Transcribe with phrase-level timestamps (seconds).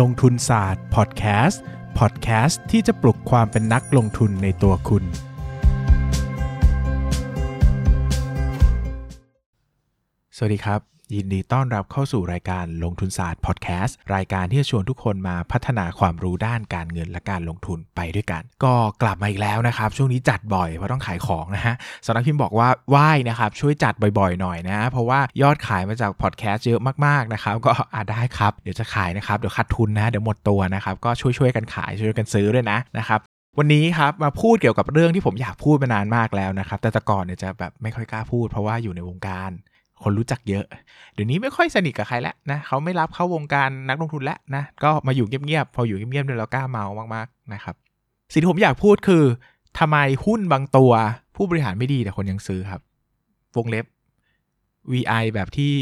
[0.00, 1.62] ลงทุนศาสตร์พอดแคสต์
[1.98, 5.04] พอดแคสต์ที่จะปลุกความเป็นนักลงทุนในตัวคุณ
[10.36, 21.74] สวัสดีครับ ยินดีต้อนรับเข้าสู่รายการลงทุนศาสตร์พอดแคสต์รายการที่จะชวนทุกคนมาพัฒนาความรู้ด้านการเงินและการลงทุนไปด้วยกัน ก็กลับมาอีกแล้วนะครับ ช่วงนี้จัดบ่อยเพราะต้องขายของนะฮะ
[22.06, 33.20] สำนักพิมพ์บอกว่าว่ายนะครับช่วยจัดบ่อยๆหน่อยนะ เพราะว่ายอดขายมาจากพอดแคสต์เยอะมากๆนะครับก็อาได้ครับเดี๋ยวจะขายนะครับเดี๋ยวขาดทุนนะเดี๋ยวหมดตัวนะครับก็ช่วยๆกันขายช่วยกันซื้อด้วยนะนะครับ
[33.58, 39.50] วันนี้ครับมาพูดเกี่ยวกับเรื่องที่ผมอยากพูดมานานมากแล้วนะครับแต่แต่ก่อนเนี่ยจะแบบไม่ค่อยกล้าพูดเพราะว่าอยู่ในวงการ
[40.04, 40.64] คนรู้จักเยอะ
[41.14, 47.74] เดี๋ยวนี้ไม่ค่อยสนิทกับใครแล้วนะเขาไม่รับเข้าวงการนักลงทุนแล้วนะก็มาอยู่เงียบๆพออยู่เงียบๆเนี่ยเรากล้าเมามากๆนะครับ
[48.32, 49.24] สิ่งที่ผมอยากพูดคือ
[49.78, 50.92] ทำไมหุ้นบางตัว
[51.36, 52.80] ผู้บริหารไม่ดีแต่คนยังซื้อครับ
[53.56, 53.86] วงเล็บ
[54.92, 55.74] VI แบบที่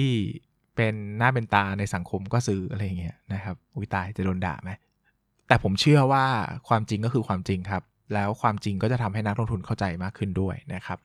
[0.76, 4.70] เป็นหน้าเป็นตาในสังคมก็ซื้ออะไรอย่างเงี้ยนะครับวิตายจะโดนด่าไหม
[5.48, 6.24] แต่ผมเชื่อว่า
[6.68, 7.82] ความจริงก็คือความจริงครับ
[8.14, 10.98] แล้วความจริงก็จะทำให้นักลงทุนเข้าใจมากขึ้นด้วยนะครับ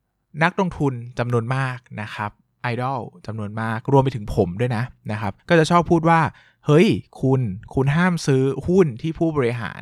[0.43, 2.31] นักลงทุนจำนวนมากนะครับ
[2.67, 6.19] อดอลจำนวนมากรวมไปถึงผมด้วยนะนะครับ ก็จะชอบพูดว่า
[6.65, 6.87] เฮ้ย
[7.21, 7.41] คุณ
[7.73, 9.81] คุณห้ามซื้อหุ้นที่ผู้บริหาร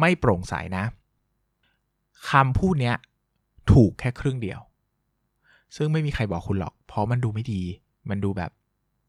[0.00, 0.84] ไม่โปร่งใสนะ
[2.30, 2.96] คำพูดเนี้ย
[3.72, 4.60] ถูกแค่ครึ่งเดียว
[5.76, 7.62] ซึ่งไม่มีใครบอกคุณหรอก เพราะมันดูไม่ดี
[8.10, 8.50] มันดูแบบ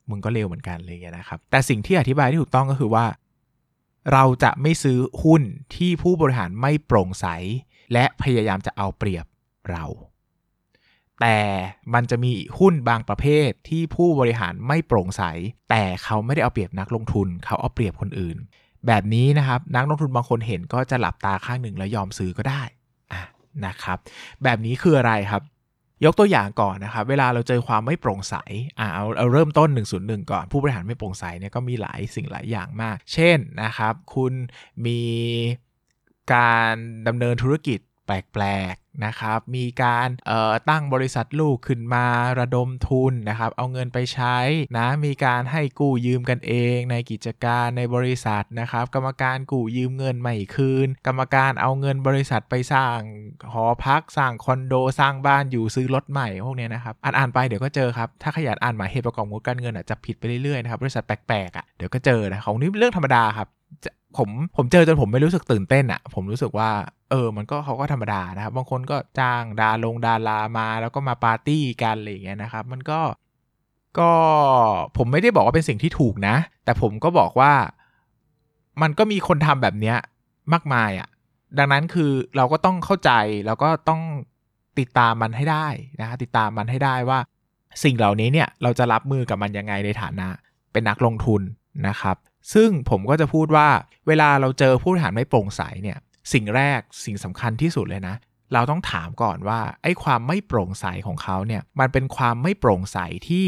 [0.10, 3.06] มึงก็เลวเหมือนกันเงี้ยนะครับ แต่สิ่งที่อธิบายที่ถูกต้องก็คือว่า
[4.12, 5.42] เราจะไม่ซื้อหุ้น
[5.76, 7.26] ที่ผู้บริหารไม่โปร่งใส
[7.94, 9.26] และพยายามจะเอาเปรียบ
[9.70, 9.86] เรา
[11.22, 11.40] แต่
[11.94, 15.24] มันจะมีหุ้นบางประเภทที่ผู้บริหารไม่โปร่งใส
[15.70, 18.38] แต่เขาไม่ได้เอาเปรียบนักลงทุน เขาเอาเปรียบคนอื่น
[18.88, 23.22] แบบนี้นะครับนักลงทุนบางคนเห็นก็จะหลับตาข้างหนึ่งแล้วยอมซื้อก็ได้ะ
[23.66, 23.98] นะครับ
[24.44, 25.44] แบบนี้คืออะไรครับ
[26.06, 28.36] ยกตัวอย่างก่อนนะครับ เวลาเราเจอความไม่โปร่งใส
[28.80, 29.70] อ่าเอาเอาเริ่มต้น
[30.02, 34.34] 101 ก่อน ผู้บริหารไม่โปร่งใสเนี่ยก็มีหลายสิ่งหลายอย่างมาก เช่นนะครับ คุณ
[34.86, 35.02] มี
[36.34, 36.76] การ
[37.08, 38.76] ดำเนินธุรกิจแปลก
[39.06, 40.08] นะครับ มีการ
[40.70, 42.06] ตั้งบริษัทลูกขึ้นมา
[42.40, 44.38] ระดมทุนนะครับ เอาเงินไปใช้
[44.78, 52.98] นะ มีการให้กู้ยืมกันเองในกิจการในบริษัทนะครับ กรรมการกู้ยืมเงินไม่คืน กรรมการเอาเงินบริษัทไปสร้าง
[53.52, 63.48] หอพักสร้างคอนโดสร้างบ้านอยู่ซื้อรถใหม่พวกนี้นะครับ อ่านอ่านไปเดี๋ยวก็เจอครับ ถ้าขยันอ่านหมายเหตุประกอบงบการเงินอาจจะผิดไปเรื่อยๆนะครับ บริษัทแปลกๆอะเดี๋ยวก็เจอนะของนี้เรื่องธรรมดาครับ
[64.18, 66.70] ผมผมเจอจนผมไม่รู้สึกตื่นเต้นอะ่ะ ผมรู้สึกว่า
[67.12, 73.00] เออ มันก็เขาก็ธรรมดานะครับ บางคนก็จ้างดาลงดารามาแล้วก็มาปาร์ตี้กันอะไรอย่างเงี้ยนะครับ มันก็
[74.00, 74.12] ก็
[74.98, 77.54] ผมไม่ได้บอกว่าเป็นสิ่งที่ถูกนะ แต่ผมก็บอกว่า
[78.82, 79.98] มันก็มีคนทำแบบเนี้ย
[80.54, 81.08] มากมายอะ่ะ
[81.58, 83.12] ดังนั้นคือเราก็ต้องเข้าใจ
[83.46, 84.02] แล้วก็ต้อง
[84.80, 85.68] ติดตามมันให้ได้
[86.02, 87.20] นะติดตามมันให้ได้ว่า
[87.84, 90.28] สิ่งเหล่านี้เนี่ยเราจะรับมือกับมันยังไงในฐานะ
[90.72, 91.42] เป็นนักลงทุน
[91.88, 92.18] นะครับ
[92.54, 93.70] ซึ่งผมก็จะพูดว่า
[94.08, 95.98] เวลาเราเจอผู้บริหารไม่โปร่งใสเนี่ย
[96.34, 98.16] สิ่งแรกสิ่งสำคัญที่สุดเลยนะ
[98.54, 102.98] เราต้องถามก่อนว่าไอ้ความไม่โปร่งใสของเขาเนี่ยมันเป็นความไม่โปร่งใส
[103.30, 103.48] ที่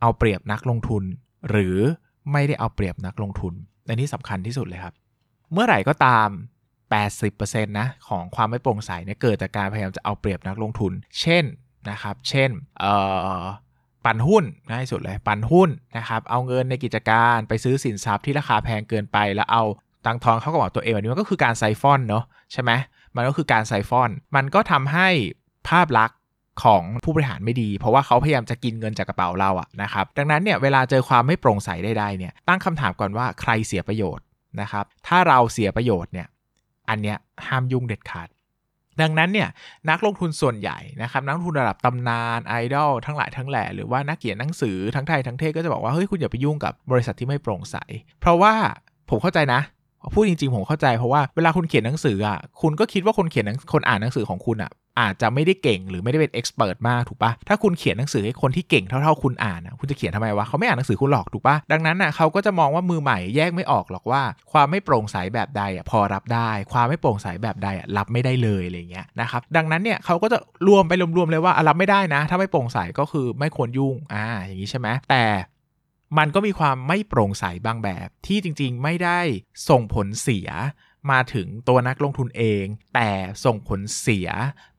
[0.00, 1.02] เอาเปรียบนักลงทุน
[1.50, 1.78] หรือ
[2.32, 3.54] ไม่ได้เอาเปรียบนักลงทุน
[3.88, 4.94] อันนี้สำคัญที่สุดเลยครับ
[5.52, 6.28] เมื่อไหร่ก็ตาม
[6.98, 11.44] 80%นะของความไม่โปร่งใสเนี่ยเกิดจากการพยายามจะเอาเปรียบนักลงทุน เช่น
[11.90, 12.94] นะครับ เช่นเอ่
[13.40, 13.42] อ
[14.04, 19.64] ปันหุ้นง่ายสุดเลยปันหุ้นนะครับเอาเงินในกิจการไปซื้อสินทรัพย์ที่ราคาแพงเกินไป แล้วเอา
[20.06, 22.70] ตังทองเข้ากระเป๋าตัวเองแบบนี้มันก็คือการไซฟอนเนาะใช่ไหม
[23.16, 25.08] มันก็คือการไซฟอน มันก็ทำให้
[25.68, 26.18] ภาพลักษณ์
[26.64, 34.24] ของผู้บริหารไม่ดี เพราะว่าเขาพยายามจะกินเงินจากกระเป๋าเราอะนะครับดังนั้นเนี่ยเวลาเจอความไม่โปร่งใสใดๆเนี่ยตั้งคำถามก่อนว่าใครเสียประโยชน์
[34.60, 36.28] นะครับถ้าเราเสียประโยชน์เนี่ย
[36.88, 37.16] อันเนี้ย
[37.46, 38.28] ห้ามยุ่งเด็ดขาด
[39.02, 39.48] ดังนั้นเนี่ย
[39.90, 47.76] นักลงทุนส่วนใหญ่นะครับนักลงทุนระดับตำนานไอดอลทั้งหลายทั้งแหล่หรือว่านักเขียนหนังสือทั้งไทยทั้งเทศก็จะบอกว่าเฮ้ยคุณอย่าไปยุ่งกับบริษัทที่ไม่โปร่งใส
[48.20, 48.54] เพราะว่า
[49.10, 49.60] ผมเข้าใจนะ
[50.14, 64.22] พูดจริงๆผมเข้าใจเพราะว่าเวลาคุณเขียนหนังสืออะคุณก็คิดว่าคนเขียนคนอ่านหนังสือของคุณอะอาจจะไม่ได้เก่งหรือไม่ได้เป็นเอ็กซ์เพรสมากถูกปะถ้าคุณเขียนหนังสือให้คนที่เก่งเท่าๆคุณอ่านคุณจะเขียนทำไมวะเขาไม่อ่านหนังสือคุณหรอกถูกปะดังนั้นน่ะเขาก็จะมองว่ามือใหม่แยกไม่ออกหรอกว่า
[64.52, 70.38] ความไม่โปร่งใสแบบใดอะพอรับได้ ความไม่โปร่งใสแบบใดอะรับไม่ได้เลยอะไรเงี้ยนะครับดังนั้นเนี่ยเขาก็จะ
[70.68, 75.24] รวมไปรวมๆเลยว่ารับไม่ได้นะ ถ้าไม่โปร่งใสก็คือไม่ควรยุ่งอ่าอย่างนี้ใช่ไหมแต่
[76.18, 79.20] มันก็มีความไม่โปร่งใสบางแบบ ที่จริงๆ ไม่ได้
[79.68, 80.48] ส่งผลเสีย
[81.10, 82.64] มาถึงตัวนักลงทุนเอง
[82.94, 83.10] แต่
[83.44, 84.28] ส่งผลเสีย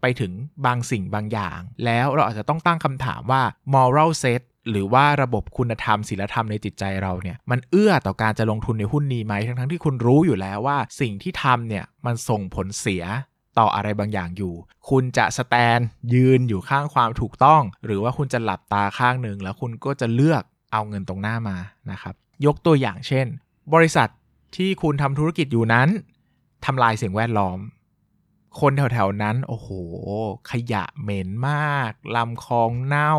[0.01, 0.31] ไปถึง
[0.65, 3.43] บางสิ่งบางอย่าง แล้วเราอาจจะต้องตั้งคำถามว่า
[3.73, 13.03] moral set หรือว่าระบบคุณธรรมศีลธรรมในจิตใจเราเนี่ยมันเอื้อต่อการจะลงทุนในหุ้นนี้ไหมทั้งทั้งที่คุณรู้อยู่แล้วว่า สิ่งที่ทำเนี่ยมันส่งผลเสีย
[13.59, 14.53] ต่ออะไรบางอย่างอยู่
[14.89, 15.79] คุณจะสแตน
[16.13, 21.57] ยืนอยู่ข้างความถูกต้อง หรือว่าคุณจะหลับตาข้างหนึ่งแล้วคุณก็จะเลือก เอาเงินตรงหน้ามา
[21.91, 22.15] นะครับ
[22.45, 23.27] ยกตัวอย่างเช่น
[23.73, 24.09] บริษัท
[24.55, 25.89] ที่คุณทำธุรกิจอยู่นั้น
[26.65, 27.59] ทำลายสิ่งแวดล้อม
[28.59, 29.69] คนแถวๆนั้น โอ้โห
[30.51, 33.13] ขยะเหม็นมากลำคลองเน่า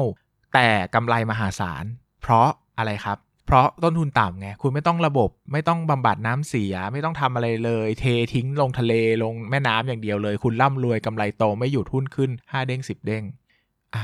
[0.55, 1.85] แต่กำไรมหาศาล
[2.23, 8.05] เพราะอะไรครับ เพราะต้นทุนต่ำไง คุณไม่ต้องระบบ ไม่ต้องบำบัดน้ำเสีย ไม่ต้องทำอะไรเลย เท
[8.35, 13.25] ทิ้งลงทะเลลงแม่น้ำอย่างเดียวเลย คุณร่ำรวยกำไรโตไม่หยุดหุ้นขึ้น5เด้ง10 เด้ง
[13.95, 14.03] อะ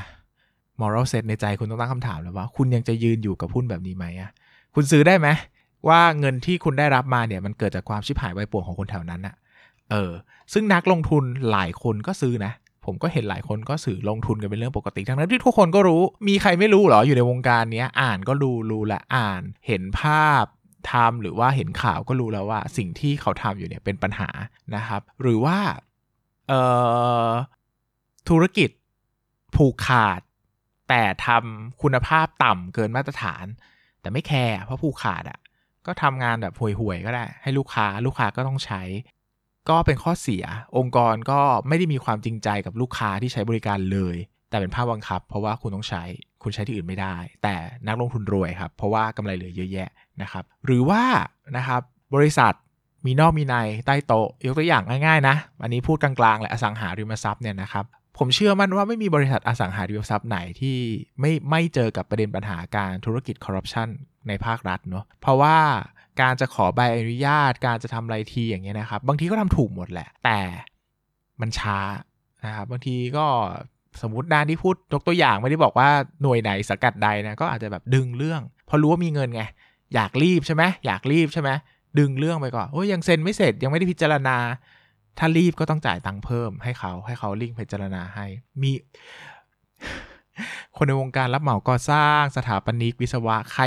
[0.81, 4.31] moral set ในใจคุณต้องตั้งคำถามแล้วว่า คุณยังจะยืนอยู่กับหุ้นแบบนี้ไหมอะ
[4.75, 5.29] คุณซื้อได้ไหม
[5.89, 9.35] ว่าเงินที่คุณได้รับมาเนี่ยมันเกิดจากความชิบหายไวป่วงของคนแถวนั้นอะ
[9.91, 10.13] เออ
[10.53, 12.53] ซึ่งนักลงทุนหลายคนก็ซื้อนะ
[12.85, 20.45] ผมก็เห็นหลายคนก็สื่อลงทุนกันเป็นเรื่องปกติ ทั้งนั้นที่ทุกคนก็รู้ มีใครไม่รู้หรออยู่ในวงการนี้อ่านก็รู้รู้และอ่าน เห็นภาพ
[20.91, 24.29] ทำหรือว่าเห็นข่าวก็รู้แล้วว่า สิ่งที่เขาทำอยู่เนี่ยเป็นปัญหา
[24.75, 25.59] นะครับ หรือว่า
[26.49, 26.61] เอ่
[27.29, 27.31] อ
[28.29, 28.71] ธุรกิจ
[29.57, 30.21] ผูกขาด
[30.89, 33.45] แต่ทำคุณภาพต่ำเกินมาตรฐาน
[34.01, 35.39] แต่ไม่แคร์เพราะผูกขาดอะ่ะ
[35.87, 38.83] ก็ทำงานแบบห่วยๆก็ได้ ให้ลูกค้าลูกค้าก็ต้องใช้
[39.69, 40.45] ก็เป็นข้อเสีย
[40.77, 44.17] องค์กรก็ไม่ได้มีความจริงใจกับลูกค้าที่ใช้บริการเลย
[44.51, 46.03] แต่เป็นภาพบังคับ เพราะว่าคุณต้องใช้
[46.43, 47.55] คุณใช้ที่อื่นไม่ได้ แต่
[47.87, 49.91] นักลงทุนรวยครับ เพราะว่ากำไรเหลือเยอะแยะ
[50.23, 51.03] นะครับ หรือว่า
[51.57, 51.83] นะครับ
[52.15, 52.53] บริษัท
[53.07, 53.55] มีนอกมีใน
[53.87, 57.85] ใต้โต๊ะยกตัวอย่างง่ายๆนะ อันนี้พูดกลางๆแหละอสังหาริมทรัพย์เนี่ยนะครับ
[58.19, 60.77] ผมเชื่อมั่นว่าไม่มีบริษัทอสังหาริมทรัพย์ไหนที่
[61.21, 63.89] ไม่ไม่เจอกับประเด็นปัญหาการธุรกิจคอร์รัปชัน
[64.29, 65.57] ในภาครัฐเนาะเพราะว่า
[66.21, 70.39] การจะขอใบอนุญาต การจะทำอะไรทีอย่างเงี้ยนะครับ บางทีก็ทำถูกหมดแหละ แต่
[71.41, 71.79] มันช้า
[72.45, 73.27] นะครับบางทีก็
[74.03, 75.89] สมมติด้านที่พูดยกตัวอย่างไม่ได้บอกว่า
[76.23, 79.43] หน่วยไหนสกัดใดนะก็อาจจะแบบดึงเรื่อง พอรู้ว่ามีเงินไง
[79.95, 81.51] อยากรีบใช่ไหมอยากรีบใช่ไหม
[81.99, 84.37] ดึงเรื่องไปก่อนโอ้ยยังเซ็นไม่เสร็จยังไม่ได้พิจารณา
[85.19, 88.27] ถ้ารีบก็ต้องจ่ายตังค์เพิ่มให้เขาให้เขาลิงก์พิจารณาให้
[88.63, 88.73] มี
[90.77, 93.65] คนในวงการรับเหมาก่อสร้างสถาปนิกวิศวะใคร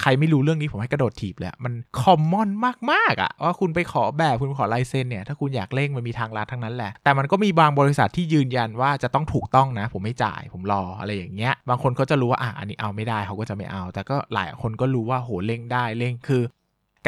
[0.00, 2.48] ใครไม่รู้เรื่องนี้ผมให้กระโดดถีบเลยมันคอมมอน
[2.90, 16.42] มากๆอะว่าคุณไปขอแบบคุณขอลายเซ็นเนี่ยถ้าคุณอยากเร่งมันมีทางลัดทั้งนั้นแหละ แต่มันก็มีบางบริษัทที่ยืนยันว่าจะต้องถูกต้องนะ ผมไม่จ่ายผมรออะไรอย่างเงี้ย บางคนเขาจะรู้ว่าอะอันนี้เอาไม่ได้เขาก็จะไม่เอา แต่ก็หลายคนก็รู้ว่าโหเร่งได้เร่งคือ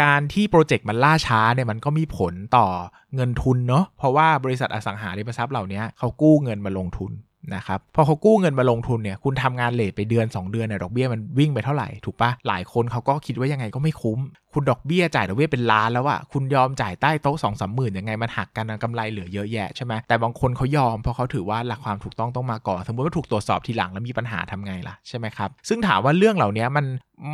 [0.01, 2.67] การที่โปรเจกต์มันล่าช้าเนี่ยมันก็มีผลต่อ
[3.15, 7.13] เงินทุนเนาะเพราะว่าบริษัทอสังหาริมทรัพย์เหล่านี้เขากู้เงินมาลงทุน
[7.55, 14.19] นะครับพอเขากู้เงินมาลงทุนเนี่ยคุณทำงานเลทไปเดือน 2 เดือนเนี่ยดอกเบี้ยมันวิ่งไปเท่าไหร่ถูกปะหลายคนเขาก็คิดว่ายังไงก็ไม่คุ้ม
[14.53, 26.87] คุณดอกเบี้ยจ่ายดอกเบี้ยเป็นล้านแล้วอะคุณยอมจ่ายใต้โต๊ะสองสามหมื่นยังไงมันหักกันกำไรเหลือเยอะแยะใช่ไหมแต่บางคนเขายอมเพราะเขาถือว่าหลักความถูกต้องต้องมาก่อน สมมติว่าถูกตรวจสอบทีหลังแล้วมีปัญหาทำไงล่ะใช่ไหมครับซึ่งถามว่าเรื่องเหล่านี้มัน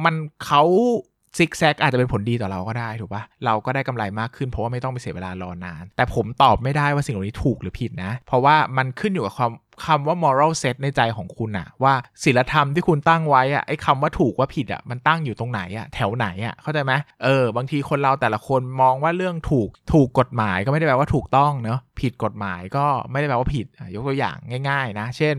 [0.04, 0.14] มัน
[0.46, 0.62] เขา
[1.38, 9.52] ซิกแซกอาจจะเป็นผลดีต่อเราก็ได้ถูกปะเราก็ได้กำไรมากขึ้นเพราะว่าไม่ต้องไปเสียเวลารอนาน แต่ผมตอบไม่ได้ว่าสิ่งเหล่านี้ถูกหรือผิดนะ เพราะว่ามันขึ้นอยู่กับความ
[9.86, 11.94] คำว่า moral set ในใจของคุณอะว่า
[12.24, 16.92] ศีลธรรมที่คุณตั้งไว้อะไอ้คำว่าถูกว่าผิดอะมันตั้งอยู่ตรงไหนอะแถวไหนอะเข้าใจไหม
[17.24, 24.36] เออบางทีคนเราแต่ละคนมองว่าเรื่องถูกถูกกฎหมายก็ไม่ได้แปลว่าถูกต้องเนาะผิดกฎหมายก็ไม่ได้แปลว่าผิดยกตัวอย่าง
[24.68, 25.36] ง่าย ๆ นะ เช่น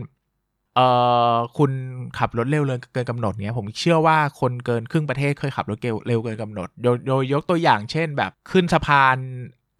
[0.76, 0.86] เอ่
[1.34, 1.70] อคุณ
[2.18, 9.16] ขับรถเร็วเลยเกินกำหนดเนี้ยผมเชื่อว่าคนเกินครึ่งประเทศเคยขับรถเร็วเกินกำหนดโดยโดยยกตัวอย่างเช่น แบบขึ้นสะพาน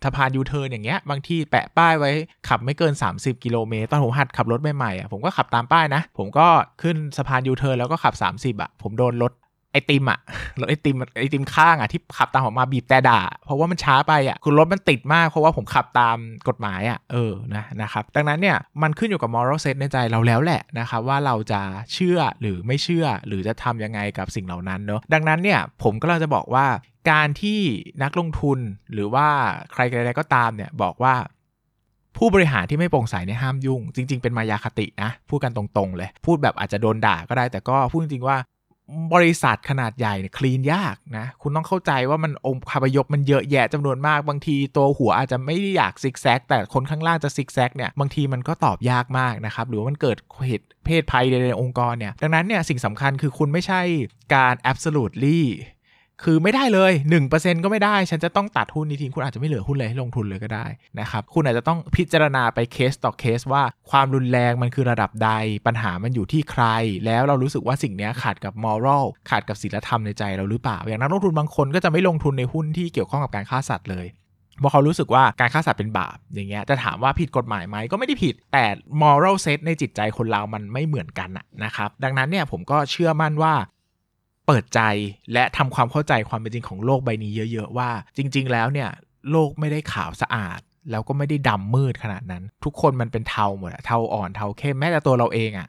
[0.04, 2.10] สะพานยูเทิร์นอย่างเงี้ยบางที่แปะป้ายไว้
[2.48, 6.46] ขับไม่เกิน 30 กิโลเมตรตอนผมหัดขับรถใหม่ๆอะผมก็ขับตามป้ายนะ ผมก็
[6.82, 9.32] ขึ้นสะพานยูเทิร์นแล้วก็ขับ 30 อะ ผมโดนรถ
[9.76, 10.20] ไอติมอะ
[10.60, 16.16] รถไอติมไอติมข้างอะที่ขับตามผมมาบีบแตรด่า เพราะว่ามันช้าไปอะคือรถมันติดมากเพราะว่าผมขับตาม
[16.48, 21.60] กฎหมายอะเออนะนะครับดังนั้นเนี่ยมันขึ้นอยู่กับ moral set ในใจเราแล้วแหละนะครับว่าเราจะ
[21.92, 26.66] เชื่อหรือไม่เชื่อหรือจะทำยังไงกับสิ่งเหล่านั้นเนาะดังนั้นเนี่ยผมก็เราจะบอกว่า
[27.10, 27.60] การที่
[28.02, 28.58] นักลงทุน
[28.92, 29.26] หรือว่า
[29.72, 31.14] ใครๆก็ตามเนี่ยบอกว่า
[32.20, 38.36] ผู้บริหารที่ไม่โปร่งใสเนี่ยห้ามยุ่ง จริง ๆ เป็นมายาคตินะ พูดกันตรงๆเลย พูดแบบอาจจะโดนด่าก็ได้แต่ก็พูดจริงๆว่า
[39.14, 50.16] บริษัทขนาดใหญ่เนี่ยคลีนยากนะ คุณต้องเข้าใจว่ามันองค์คาพยพมันเยอะแยะจำนวนมาก บางทีตัวหัวอาจจะไม่ได้อยากซิกแซกแต่คนข้างล่างจะซิกแซกเนี่ยบางทีมันก็ตอบยากมากนะครับ หรือว่ามันเกิด
[50.46, 53.80] เหตุเพศภัยในองค์กรเนี่ยดังนั้นเนี่ยสิ่งสำคัญคือคุณไม่ใช่
[54.34, 55.40] การ absolutely
[56.24, 56.92] คือไม่ได้เลย
[57.28, 60.66] 1%ก็ไม่ได้ ฉันจะต้องตัดหุ้นนี้ทิ้งคุณอาจจะไม่เหลือหุ้นเลยให้ลงทุนเลยก็ได้
[61.00, 65.30] นะครับ คุณอาจจะต้องพิจารณาไปเคสต่อเคสว่าความรุนแรงมันคือระดับใด
[65.66, 66.64] ปัญหามันอยู่ที่ใคร
[67.06, 74.06] แล้วเรารู้สึกว่าสิ่งนี้ขาดกับมอรัลขาดกับศีลธรรมในใจเราหรือเปล่า อย่างนักลงทุนบางคนก็จะไม่ลงทุนในหุ้นที่เกี่ยวข้องกับการฆ่าสัตว์เลย
[74.60, 78.64] เพราะเขารู้สึกว่าการฆ่าสัตว์เป็นบาปอย่างเงี้ยจะถามว่าผิดกฎหมายไหมก็ไม่ได้ผิด แต่
[79.02, 81.30] moral set ในจิตใจคนเรามันไม่เหมือนกัน
[81.64, 83.54] นะครับ ดังนั้นเนี่ยผมก็เชื่อมั่นว่า
[84.46, 84.80] เปิดใจ
[85.32, 88.90] และทำความเข้าใจความเป็นจริงของโลกใบนี้เยอะๆว่า จริง ๆ แล้วเนี่ย
[89.30, 90.60] โลกไม่ได้ขาวสะอาด
[90.90, 95.68] แล้วก็ไม่ได้ดำมืดขนาดนั้น ทุกคนมันเป็นเทาหมดอะเทาอ่อนเทาเข้มแม้แต่ตัวเราเองอะ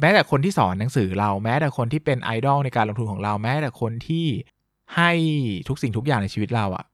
[0.00, 4.26] แม้แต่คนที่สอนหนังสือเราแม้แต่คนที่เป็นไอดอลในการลงทุนของเราแม้แต่คนที่
[4.96, 5.10] ให้
[5.68, 6.84] ทุกสิ่งทุกอย่างในชีวิตเราอะ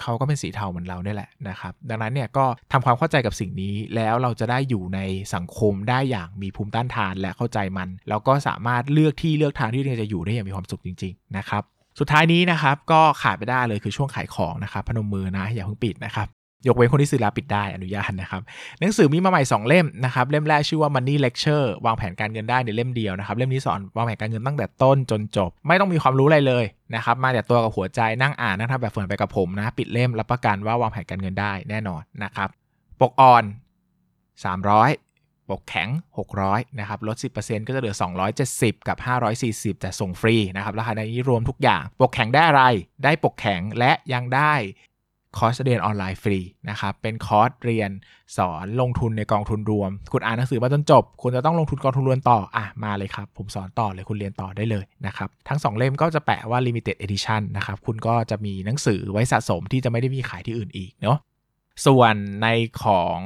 [0.00, 5.00] เขาก็เป็นสีเทาเหมือนเราเนี่ยแหละนะครับ ดังนั้นเนี่ยก็ทำความเข้าใจกับสิ่งนี้แล้วเราจะได้อยู่ใน
[5.34, 11.62] สังคมได้อย่างมีภูมิต้านทานและเข้าใจมัน แล้วก็สามารถเลือกที่เลือกทางที่เราจะอยู่ได้อย่างมีความสุขจริง ๆ นะครับ
[11.98, 16.28] สุดท้ายนี้นะครับก็ขาดไปได้เลยคือช่วงขายของนะครับพนมมือนะอย่าเพิ่งปิดนะครับ
[16.66, 18.42] ยกเว้นคนที่ซื้อแล้วปิดได้อนุญาตนะครับ
[18.80, 32.48] หนังสือมีมาใหม่ 2 เล่มนะครับ เล่มแรกชื่อว่า Money Lecture วางแผนการเงินได้ในเล่มเดียวนะครับ เล่มนี้สอนวางแผนการเงินตั้งแต่ต้นจนจบ ไม่ต้องมีความรู้อะไรเลยนะครับมาแต่ตัวกับหัวใจนั่งอ่านนั่งทำแบบฝืนไปกับผมนะปิดเล่มรับประกันว่าวางแผนการเงินได้แน่นอนนะครับ
[33.00, 33.44] ปกอ่อน
[34.66, 35.88] 300ปกแข็ง
[36.32, 37.94] 600 นะครับ ลด 10%ก็จะเหลือ
[38.40, 38.98] 270 กับ
[39.40, 42.62] 540 แต่ส่งฟรีนะครับ ราคาในนี้รวมทุกอย่าง ปกแข็งได้อะไร
[43.04, 44.54] ได้ปกแข็งและยังได้
[45.38, 46.38] คอร์สเรียนออนไลน์ฟรี
[46.70, 47.90] นะครับ เป็นคอร์สเรียน
[48.36, 61.18] สอนลงทุนในกองทุนรวม คุณอ่านหนังสือมาจนจบ คุณจะต้องลงทุนกองทุนรวมต่อ อะ มาเลยครับ ผมสอนต่อเลยคุณเรียนต่อได้เลยนะครับ ทั้ง 2 เล่มก็จะแปะว่า limited edition นะครับ คุณก็จะมีหนังสือไว้สะสมที่จะไม่ได้มีขายที่อื่นอีกเนาะ
[61.86, 62.48] ส่วนใน
[62.82, 63.18] ของ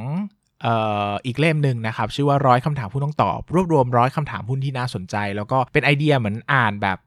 [1.26, 6.98] อีกเล่มหนึ่งนะครับ ชื่อว่าร้อยคำถามผู้ต้องตอบ รวบรวมร้อยคำถามหุ้นที่น่าสนใจ แล้วก็เป็นไอเดียเหมือนอ่านแบบ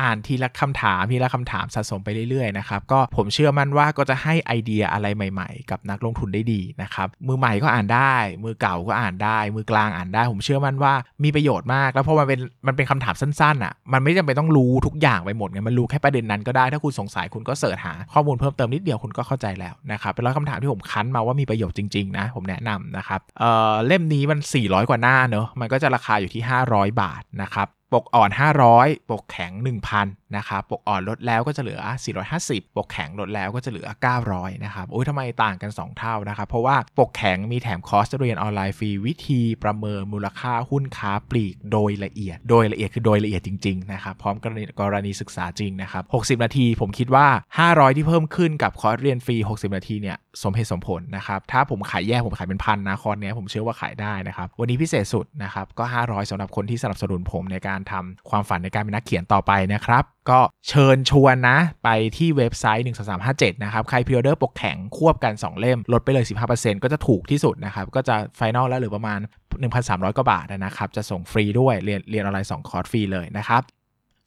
[0.00, 10.92] อ่านทีละคำถามทีละคำถามสะสมไปเรื่อยๆนะครับก็ผมเชื่อมั่นว่าก็จะให้ไอเดียอะไรใหม่ๆ กับนักลงทุนได้ดีนะครับมือใหม่ก็อ่านได้ มือเก่าก็อ่านได้ มือกลางอ่านได้ ผมเชื่อมั่นว่า
[11.24, 28.30] มีประโยชน์มาก แล้วพอมันเป็นมันเป็นคำถามสั้นๆอะมันไม่จำเป็นต้องรู้ทุกอย่างไปหมดไงมันรู้แค่ประเด็นนั้นก็ได้ถ้าคุณสงสัยคุณก็เสิร์ชหาข้อมูลเพิ่มเติมนิดเดียวคุณก็เข้าใจแล้วนะครับเป็นร้อยคำถามที่ผมคั้นมาว่ามีประโยชน์จริงๆนะผมแนะนำนะครับเอ่อเล่มนี้มัน 400 กว่าหน้าเนอะมันก็จะราคาอยู่ที่ 500 บาทนะครับ ปกอ่อน
[28.70, 29.52] 500 ปกแข็ง
[29.94, 31.82] 1,000 นะครับ ปกอ่อนลดแล้วก็จะเหลือ
[32.28, 33.88] 450 ปกแข็งลดแล้วก็จะเหลือ
[34.26, 47.26] 900 นะครับโอ้ยทำไมต่างกัน 2 เท่านะครับ เพราะว่าปกแข็งมีแถมคอร์สเรียนออนไลน์ฟรี วิธีประเมินมูลค่าหุ้นค้าปลีกโดยละเอียด โดยละเอียดคือโดยละเอียดจริงๆนะครับ พร้อมกรณีกรณีศึกษาจริงนะครับ 60 นาทีผมคิดว่า
[47.60, 62.86] 500 ที่เพิ่มขึ้นกับคอร์สเรียนฟรี 60 นาทีเนี่ยสมเหตุสมผลนะครับ ถ้าผมขายแยกผมขายเป็นพันนะคอร์สเนี้ยผมเชื่อว่าขายได้นะครับ วันนี้พิเศษสุดนะครับก็ 500สำหรับคนที่สนับสนุนผมในการการทำความฝันในการเป็นนักเขียนต่อไปนะครับ ก็เชิญชวนนะ ไปที่เว็บไซต์
[63.22, 69.20] 13357 นะครับ ใคร pre-order ปกแข็งควบกัน 2 เล่ม ลดไปเลย 15%ก็จะถูกที่สุดนะครับ ก็จะ final แล้วหรือประมาณ
[69.68, 73.62] 1,300 กว่าบาทนะครับ จะส่งฟรีด้วยเรียนเรียนออนไลน์2คอร์สฟรีเลยนะครับ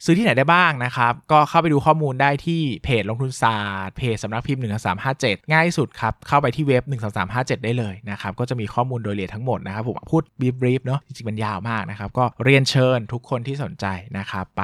[0.06, 4.62] ซื้อที่ไหนได้บ้างนะครับ ก็เข้าไปดูข้อมูลได้ที่เพจลงทุนศาสตร์เพจสำนักพิมพ์
[5.06, 6.84] 1357 ง่ายสุดครับ เข้าไปที่เว็บ
[7.24, 13.86] 13357 ได้เลยนะครับ ก็จะมีข้อมูลโดยละเอียดทั้งหมดนะครับ ผมพูดบีบรีฟเนาะจริงๆมันยาวมากนะครับ ก็เรียนเชิญทุกคนที่สนใจ
[14.18, 14.64] นะครับ ไป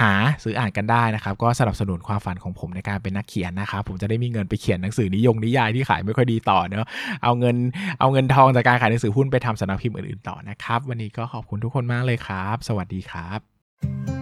[0.00, 6.86] หาซื้ออ่านกันได้นะครับ ก็สนับสนุนความฝันของผมในการเป็นนักเขียนนะครับ ผมจะได้มีเงินไปเขียนหนังสือนิยงนิยายที่ขายไม่ค่อยดีต่อเนาะ
[7.24, 7.56] เอาเงิน
[8.00, 14.21] เอาเงินทองจากการขายหนังสือหุ้นไปทำสำนักพิมพ์อื่นๆต่อนะครับ วันนี้ก็ขอบคุณทุกคนมากเลยครับ สวัสดีครับ